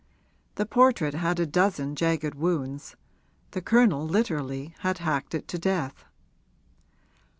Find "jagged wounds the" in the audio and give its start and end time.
1.95-3.61